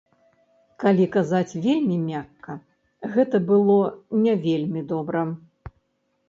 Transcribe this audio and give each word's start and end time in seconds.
Калі 0.83 1.03
казаць 1.15 1.57
вельмі 1.65 1.97
мякка, 2.05 2.55
гэта 3.13 3.43
было 3.51 3.77
не 4.23 4.33
вельмі 4.47 4.81
добра. 4.95 5.21